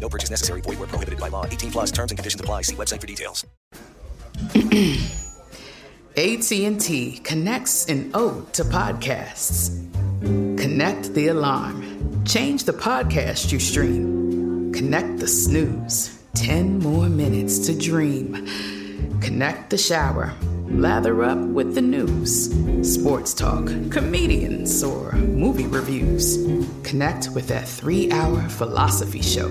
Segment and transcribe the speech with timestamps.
[0.00, 0.62] No purchase necessary.
[0.62, 1.44] Void where prohibited by law.
[1.44, 2.62] 18 plus terms and conditions apply.
[2.62, 3.44] See website for details.
[6.16, 9.70] AT&T connects an ode to podcasts.
[10.58, 12.24] Connect the alarm.
[12.24, 14.72] Change the podcast you stream.
[14.72, 16.18] Connect the snooze.
[16.34, 18.48] 10 more minutes to dream.
[19.20, 20.32] Connect the shower.
[20.68, 22.50] Lather up with the news.
[22.82, 26.36] Sports talk, comedians, or movie reviews.
[26.84, 29.50] Connect with that three hour philosophy show.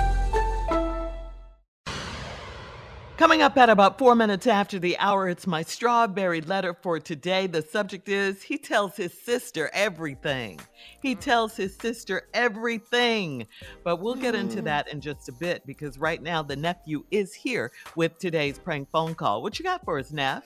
[3.21, 7.45] Coming up at about four minutes after the hour, it's my strawberry letter for today.
[7.45, 10.59] The subject is He tells his sister everything.
[11.03, 13.45] He tells his sister everything.
[13.83, 14.65] But we'll get into hmm.
[14.65, 18.89] that in just a bit because right now the nephew is here with today's prank
[18.89, 19.43] phone call.
[19.43, 20.43] What you got for us, Neff?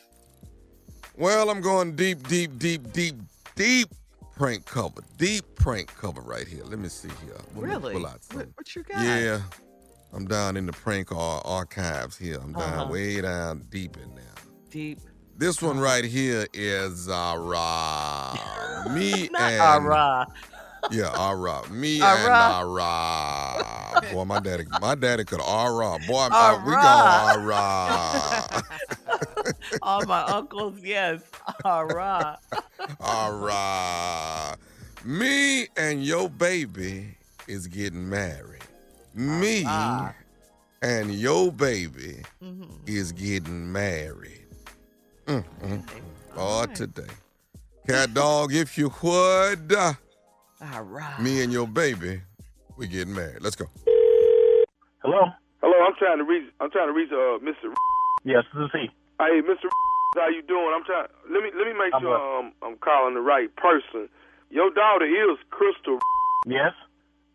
[1.16, 3.16] Well, I'm going deep, deep, deep, deep,
[3.56, 3.88] deep
[4.35, 5.02] prank cover.
[5.16, 6.66] Deep prank cover right here.
[6.66, 7.38] Let me see here.
[7.56, 7.96] Me Really?
[7.96, 9.02] What, what you got?
[9.02, 9.40] Yeah.
[10.13, 12.39] I'm down in the prank ar- archives here.
[12.41, 12.91] I'm down Uh-huh.
[12.91, 14.23] way down deep in there.
[14.69, 14.99] Deep.
[15.38, 18.38] This one right here is rah.
[18.91, 20.25] me Not and ah-rah.
[20.91, 21.67] yeah, Ara.
[21.69, 22.61] Me Ah-rah.
[22.61, 24.13] and Ara.
[24.13, 25.97] Boy, my daddy, my daddy could Ara.
[26.07, 26.77] Boy, uh, we go.
[26.77, 28.63] Ara.
[29.81, 31.22] All my uncles, yes.
[31.66, 32.37] Right.
[33.01, 34.57] Ara.
[35.03, 37.17] Me and your baby
[37.47, 38.61] is getting married.
[39.16, 40.14] Me Ah.
[40.81, 42.68] and your baby Mhm.
[42.88, 44.46] is getting married.
[45.28, 46.02] Mm, mm, mm.
[46.38, 47.08] Oh, today.
[47.88, 49.74] Cat dog, if you would.
[49.74, 51.20] All right.
[51.20, 52.22] Me and your baby,
[52.78, 53.42] we getting married.
[53.42, 53.66] Let's go.
[55.02, 55.32] Hello.
[55.62, 56.52] Hello, I'm trying to reach.
[56.59, 57.74] I'm trying to reach uh, Mr.
[58.24, 58.92] Yes, this is he.
[59.20, 59.70] Hey, Mr.
[60.16, 60.72] How you doing?
[60.76, 61.08] I'm trying.
[61.30, 62.40] Let me let me make I'm sure well.
[62.40, 64.09] um, I'm calling the right person.
[64.50, 66.00] Your daughter is Crystal.
[66.46, 66.74] Yes.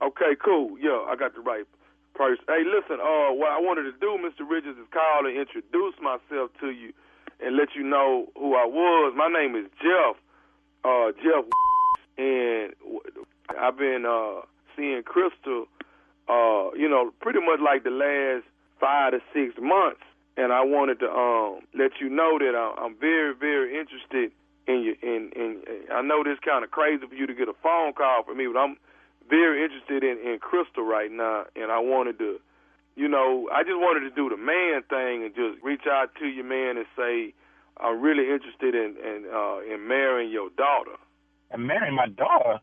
[0.03, 0.79] Okay, cool.
[0.81, 1.65] Yeah, I got the right
[2.15, 2.45] person.
[2.49, 3.01] Hey, listen.
[3.01, 4.49] Uh, what I wanted to do, Mr.
[4.49, 6.93] Richards, is call and introduce myself to you
[7.41, 9.15] and let you know who I was.
[9.17, 10.17] My name is Jeff.
[10.85, 11.45] Uh, Jeff,
[12.17, 12.73] and
[13.59, 14.43] I've been uh
[14.77, 15.67] seeing Crystal.
[16.29, 18.45] Uh, you know, pretty much like the last
[18.81, 20.01] five to six months,
[20.37, 24.33] and I wanted to um let you know that I'm, very, very interested
[24.67, 24.97] in you.
[25.03, 25.63] In, in,
[25.93, 28.47] I know this kind of crazy for you to get a phone call from me,
[28.47, 28.77] but I'm
[29.31, 32.41] very interested in in Crystal right now, and I wanted to,
[32.97, 36.27] you know, I just wanted to do the man thing and just reach out to
[36.27, 37.33] your man, and say
[37.79, 40.99] I'm really interested in in uh, in marrying your daughter.
[41.51, 42.61] And marrying my daughter.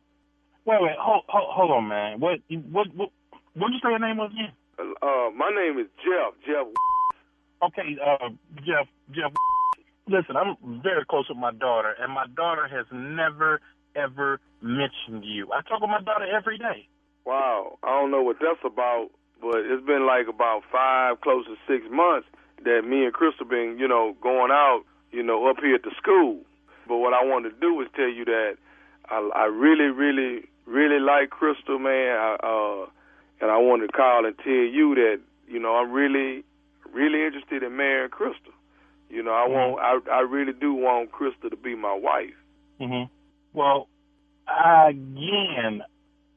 [0.66, 2.20] Wait, wait, hold, hold, hold on, man.
[2.20, 3.10] What, what, what,
[3.56, 4.52] what did you say your name was again?
[4.80, 6.34] Uh, my name is Jeff.
[6.46, 6.68] Jeff.
[7.64, 9.32] Okay, uh, Jeff, Jeff.
[10.10, 13.62] Listen, I'm very close with my daughter, and my daughter has never,
[13.98, 15.52] ever mentioned you.
[15.52, 16.88] I talk with my daughter every day.
[17.26, 19.10] Wow, I don't know what that's about,
[19.42, 22.28] but it's been like about five, close to six months
[22.64, 25.92] that me and Crystal been, you know, going out, you know, up here at the
[25.98, 26.40] school.
[26.88, 28.58] But what I wanted to do was tell you that
[29.10, 32.16] I, I really, really, really like Crystal, man.
[32.16, 32.90] I, uh,
[33.42, 36.44] and I wanted to call and tell you that you know I'm really,
[36.92, 38.54] really interested in marrying Crystal.
[39.10, 42.36] You know, I want, I, I really do want Crystal to be my wife.
[42.80, 43.04] hmm
[43.58, 43.90] Well,
[44.46, 45.82] again,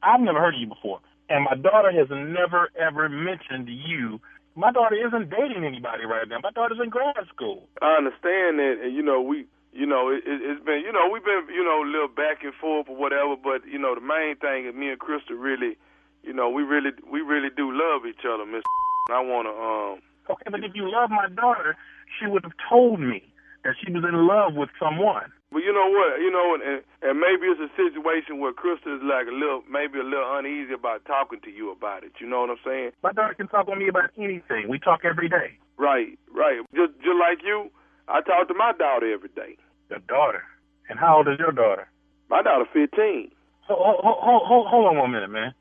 [0.01, 4.19] I've never heard of you before, and my daughter has never ever mentioned you.
[4.55, 6.39] My daughter isn't dating anybody right now.
[6.41, 7.69] My daughter's in grad school.
[7.79, 11.13] I understand that, and you know, we, you know, it, it, it's been, you know,
[11.13, 13.37] we've been, you know, a little back and forth or whatever.
[13.37, 15.77] But you know, the main thing is me and Crystal really,
[16.23, 18.65] you know, we really, we really do love each other, Miss.
[19.13, 20.01] I want to, um.
[20.25, 21.77] Okay, but if you love my daughter,
[22.17, 23.21] she would have told me
[23.63, 25.29] that she was in love with someone.
[25.51, 26.23] But you know what?
[26.23, 29.99] You know, and, and maybe it's a situation where Crystal is like a little, maybe
[29.99, 32.13] a little uneasy about talking to you about it.
[32.23, 32.91] You know what I'm saying?
[33.03, 34.71] My daughter can talk with me about anything.
[34.71, 35.59] We talk every day.
[35.77, 36.63] Right, right.
[36.73, 37.67] Just, just like you,
[38.07, 39.59] I talk to my daughter every day.
[39.89, 40.43] Your daughter?
[40.87, 41.87] And how old is your daughter?
[42.29, 43.31] My daughter 15.
[43.67, 45.53] Hold, hold, hold, hold on one minute, man.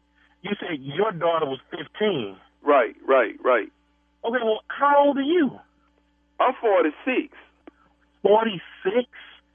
[0.42, 2.36] You said your daughter was 15.
[2.62, 3.68] Right, right, right.
[4.24, 5.50] Okay, well, how old are you?
[6.38, 7.34] I'm 46.
[8.22, 9.06] 46?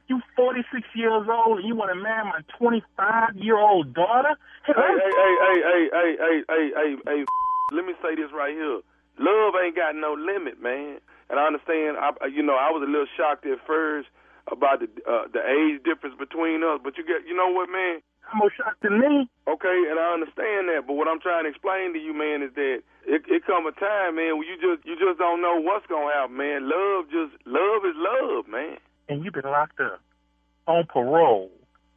[0.08, 4.38] You 46 years old and you want to marry my 25 year old daughter?
[4.66, 7.26] Hey, hey, hey, hey, hey, hey, hey, hey, hey, hey,
[7.74, 8.82] let me say this right here.
[9.18, 11.00] Love ain't got no limit, man.
[11.30, 14.10] And I understand, I, you know, I was a little shocked at first
[14.52, 18.06] about the uh, the age difference between us, but you get, you know what, man?
[18.30, 19.26] I'm more shocked than me.
[19.50, 22.54] Okay, and I understand that, but what I'm trying to explain to you, man, is
[22.54, 25.86] that it, it come a time, man, where you just you just don't know what's
[25.90, 26.70] gonna happen, man.
[26.70, 28.78] Love just love is love, man.
[29.08, 30.02] And you've been locked up
[30.68, 31.52] on parole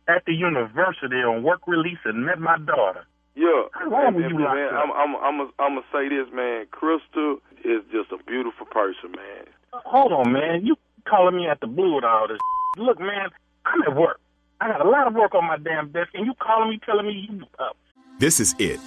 [0.08, 3.04] at the university on work release and met my daughter.
[3.34, 3.68] Yeah.
[3.72, 4.84] How long were you man, locked up?
[4.84, 6.66] I'm I'm I'm a, I'm gonna say this, man.
[6.70, 9.46] Crystal is just a beautiful person, man.
[9.72, 10.66] Hold on, man.
[10.66, 10.76] You
[11.08, 12.38] calling me at the blue with all this?
[12.76, 13.30] Look, man,
[13.64, 14.20] I'm at work.
[14.60, 17.06] I got a lot of work on my damn desk, and you calling me, telling
[17.06, 17.76] me you up.
[18.18, 18.80] This is it.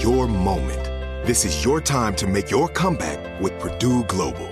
[0.00, 0.84] Your moment.
[1.26, 4.51] This is your time to make your comeback with Purdue Global.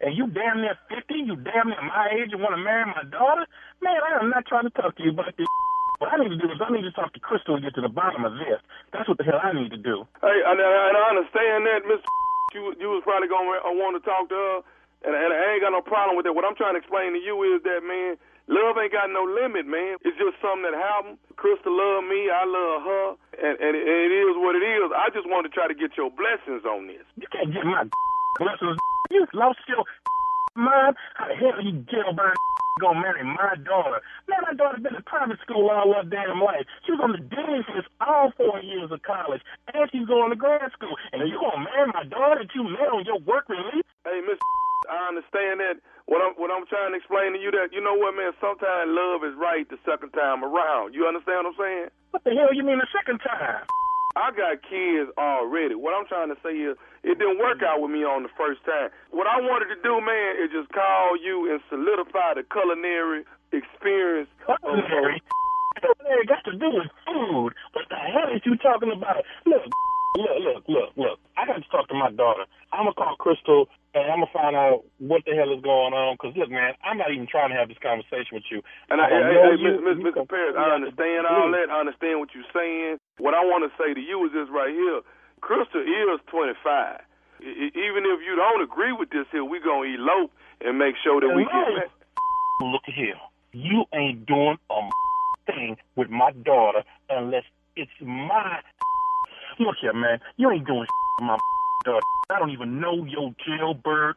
[0.00, 3.02] and you damn near 50, you damn near my age, and want to marry my
[3.10, 3.46] daughter?
[3.82, 5.46] Man, I am not trying to talk to you about this.
[5.98, 7.82] What I need to do is I need to talk to Crystal and get to
[7.82, 8.62] the bottom of this.
[8.94, 10.06] That's what the hell I need to do.
[10.22, 12.06] Hey, and, and I understand that, Mr.
[12.54, 14.56] You, you was probably going to want to talk to her,
[15.02, 16.32] and, and I ain't got no problem with that.
[16.38, 18.14] What I'm trying to explain to you is that, man,
[18.46, 19.98] love ain't got no limit, man.
[20.06, 21.18] It's just something that happened.
[21.34, 23.06] Crystal love me, I love her,
[23.42, 24.94] and, and, it, and it is what it is.
[24.94, 27.02] I just want to try to get your blessings on this.
[27.18, 27.82] You can't get my
[28.38, 28.78] blessings.
[29.10, 29.84] You lost your
[30.56, 30.96] mind.
[31.14, 32.36] How the hell you jailbird
[32.80, 34.00] gonna marry my daughter?
[34.28, 36.66] Man, my daughter's been in private school all her damn life.
[36.86, 39.42] She was on the dean's list all four years of college,
[39.74, 40.94] and she's going to grad school.
[41.12, 43.86] And you gonna marry my daughter that you met on your work release?
[44.04, 44.38] Hey, Miss,
[44.90, 45.80] I understand that.
[46.08, 48.32] What I'm what I'm trying to explain to you that you know what, man.
[48.40, 50.94] Sometimes love is right the second time around.
[50.96, 51.88] You understand what I'm saying?
[52.12, 53.64] What the hell you mean the second time?
[54.18, 55.78] I got kids already.
[55.78, 56.74] What I'm trying to say is,
[57.06, 58.90] it didn't work out with me on the first time.
[59.14, 63.22] What I wanted to do, man, is just call you and solidify the culinary
[63.54, 64.26] experience.
[64.42, 65.22] Culinary?
[65.78, 67.54] Culinary got to do with food.
[67.78, 69.22] What the hell is you talking about?
[69.46, 69.62] Look,
[70.18, 71.16] look, look, look, look.
[71.38, 72.50] I got to talk to my daughter.
[72.74, 76.18] I'm gonna call Crystal and I'm gonna find out what the hell is going on.
[76.18, 78.60] Cause look, man, I'm not even trying to have this conversation with you.
[78.90, 80.28] And I, I hey, know hey, you, Miss, Miss, you Mr.
[80.28, 81.70] Paris, I understand all that.
[81.72, 83.00] I understand what you're saying.
[83.18, 85.00] What I want to say to you is this right here.
[85.40, 86.62] Crystal is 25.
[86.66, 87.00] I-
[87.40, 91.20] I- even if you don't agree with this here, we gonna elope and make sure
[91.20, 91.90] that we get back.
[92.60, 93.18] Look here,
[93.52, 94.90] you ain't doing a
[95.46, 97.44] thing with my daughter unless
[97.76, 98.60] it's my.
[99.60, 100.88] Look here, man, you ain't doing with
[101.22, 101.38] my
[101.84, 102.02] daughter.
[102.30, 104.16] I don't even know your jailbird.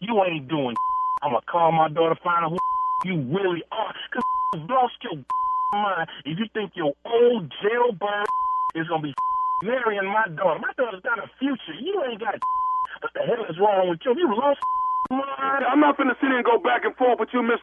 [0.00, 0.76] You ain't doing.
[1.22, 2.58] I'm gonna call my daughter, find out who
[3.04, 3.94] you really are.
[4.12, 4.22] Cause
[4.54, 5.24] you lost your
[5.72, 8.26] mind if you think your old jailbird
[8.76, 9.14] is gonna be
[9.62, 10.60] marrying my daughter.
[10.60, 11.76] My daughter's got a future.
[11.80, 12.34] You ain't got.
[13.00, 14.12] What the hell is wrong with you?
[14.12, 14.60] You lost
[15.08, 15.64] mind.
[15.64, 17.56] I'm not gonna sit here and go back and forth with you, Miss.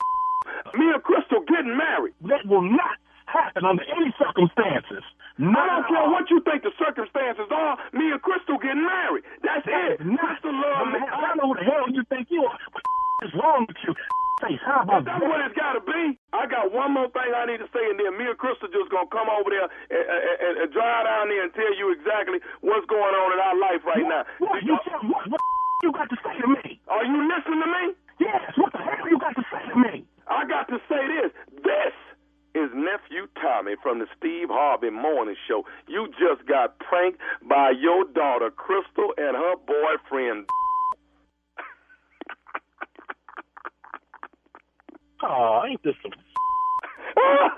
[0.74, 2.16] Me and Crystal getting married.
[2.26, 2.98] That will not
[3.28, 5.04] happen under any circumstances.
[5.38, 5.54] No.
[5.54, 7.78] I don't care what you think the circumstances are.
[7.94, 9.24] Me and Crystal getting married.
[9.46, 10.02] That's it.
[10.02, 11.00] Crystal love me.
[11.06, 12.58] I don't know who the hell you think you are.
[12.74, 12.84] What
[13.30, 13.94] is wrong with you?
[14.38, 16.14] Face, how about That's what it's got to be.
[16.30, 18.86] I got one more thing I need to say, and then me and Crystal just
[18.94, 22.38] gonna come over there and, and, and, and drive down there and tell you exactly
[22.62, 24.30] what's going on in our life right now.
[24.38, 25.42] What you tell what, what
[25.82, 26.78] you got to say to me?
[26.86, 27.86] Are you listening to me?
[28.22, 28.54] Yes.
[28.62, 30.06] What the hell you got to say to me?
[30.30, 31.34] I got to say this.
[31.66, 31.94] This
[32.54, 35.66] is nephew Tommy from the Steve Harvey Morning Show.
[35.90, 40.46] You just got pranked by your daughter Crystal and her boyfriend.
[45.24, 46.12] Oh, ain't this some?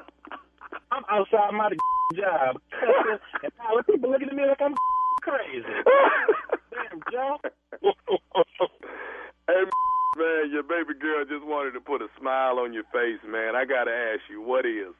[0.92, 1.70] I'm outside my
[2.16, 2.62] job,
[3.44, 4.76] and the people looking at me like I'm
[5.22, 5.64] crazy.
[6.72, 7.38] Damn, Joe.
[9.50, 9.66] Hey,
[10.18, 13.56] man, your baby girl just wanted to put a smile on your face, man.
[13.56, 14.94] I got to ask you, what is,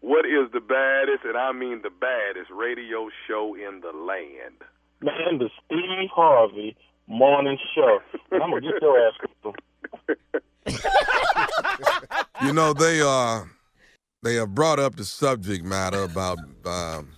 [0.00, 4.62] what is the baddest, and I mean the baddest radio show in the land?
[5.00, 6.76] Man, the Steve Harvey
[7.06, 7.98] Morning Show.
[8.30, 9.14] And I'm gonna get your ass.
[9.18, 9.54] Crystal.
[12.42, 13.44] You know they uh
[14.22, 17.08] they have brought up the subject matter about um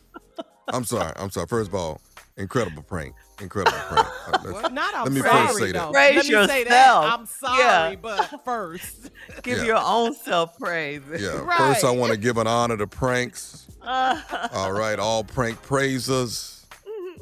[0.68, 1.46] I'm sorry, I'm sorry.
[1.46, 2.00] First of all,
[2.36, 3.14] incredible prank.
[3.40, 4.06] Incredible prank.
[4.26, 5.78] Uh, let's- Not I'm let me sorry, first say though.
[5.78, 5.92] that.
[5.92, 6.50] Praise Let me yourself.
[6.50, 6.96] say that.
[6.96, 7.94] I'm sorry, Yeah.
[8.00, 9.10] but first.
[9.42, 9.64] Give Yeah.
[9.64, 11.02] your own self praise.
[11.18, 11.46] Yeah.
[11.56, 13.66] First I want to give an honor to pranks.
[13.82, 14.20] Uh,
[14.52, 16.66] All right, all prank praisers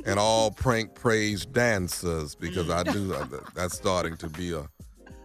[0.06, 3.14] and all prank praise dancers because I do
[3.54, 4.66] that's starting to be a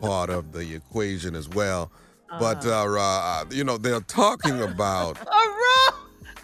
[0.02, 1.92] part of the equation as well.
[2.40, 5.18] But uh, uh, you know they're talking about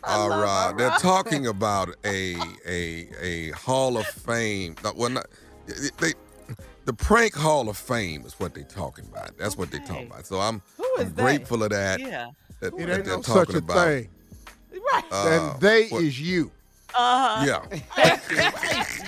[0.07, 2.35] all right, they're talking about a
[2.67, 4.75] a a Hall of Fame.
[4.95, 5.27] Well, not,
[5.99, 6.13] they
[6.85, 9.37] the prank Hall of Fame is what they're talking about.
[9.37, 10.25] That's what they're talking about.
[10.25, 10.61] So I'm
[10.97, 11.99] I'm grateful of that.
[11.99, 12.29] Yeah.
[12.59, 13.85] That, It that ain't they're no talking such a about.
[13.87, 14.09] thing.
[14.93, 15.03] Right.
[15.11, 16.51] Uh, and they what- is you.
[16.95, 17.45] Uh-huh.
[17.45, 18.13] Yeah.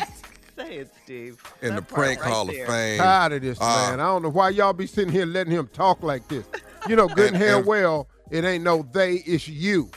[0.57, 1.41] Say it, Steve.
[1.61, 2.63] in the That part prank right Hall there.
[2.63, 2.97] of Fame.
[2.99, 3.99] Tired of this, Uh, man.
[3.99, 6.45] I don't know why y'all be sitting here letting him talk like this.
[6.87, 9.89] You know, good and, And- hell and- well, it ain't no they, it's you.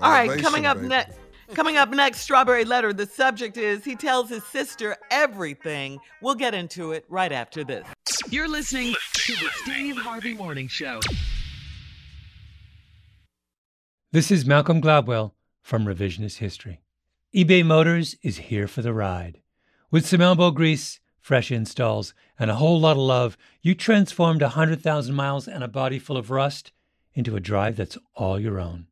[0.00, 1.18] All right, coming up next.
[1.52, 2.92] Coming up next, Strawberry Letter.
[2.92, 6.00] The subject is he tells his sister everything.
[6.22, 7.86] We'll get into it right after this.
[8.30, 11.00] You're listening to the Steve Harvey Morning Show.
[14.10, 15.32] This is Malcolm Gladwell
[15.62, 16.80] from Revisionist History.
[17.34, 19.40] eBay Motors is here for the ride.
[19.90, 24.46] With some elbow grease, fresh installs, and a whole lot of love, you transformed a
[24.46, 26.72] 100,000 miles and a body full of rust
[27.12, 28.86] into a drive that's all your own.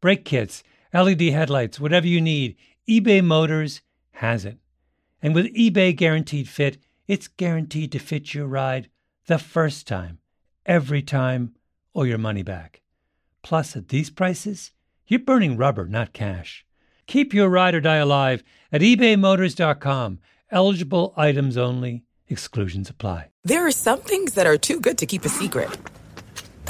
[0.00, 0.62] Brake kits,
[0.94, 2.56] LED headlights, whatever you need,
[2.88, 4.58] eBay Motors has it.
[5.22, 8.88] And with eBay Guaranteed Fit, it's guaranteed to fit your ride
[9.26, 10.18] the first time,
[10.64, 11.54] every time,
[11.92, 12.80] or your money back.
[13.42, 14.72] Plus, at these prices,
[15.10, 16.64] You're burning rubber, not cash.
[17.08, 20.20] Keep your ride or die alive at ebaymotors.com.
[20.52, 23.30] Eligible items only, exclusions apply.
[23.42, 25.68] There are some things that are too good to keep a secret.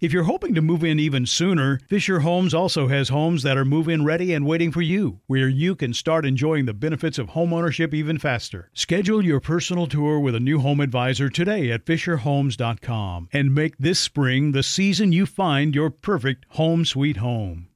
[0.00, 3.64] If you're hoping to move in even sooner, Fisher Homes also has homes that are
[3.64, 7.30] move in ready and waiting for you, where you can start enjoying the benefits of
[7.30, 8.70] homeownership even faster.
[8.74, 13.98] Schedule your personal tour with a new home advisor today at FisherHomes.com and make this
[13.98, 17.66] spring the season you find your perfect home sweet home.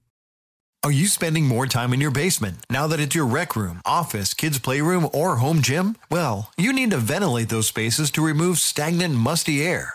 [0.84, 4.34] Are you spending more time in your basement now that it's your rec room, office,
[4.34, 5.94] kids' playroom, or home gym?
[6.10, 9.94] Well, you need to ventilate those spaces to remove stagnant, musty air.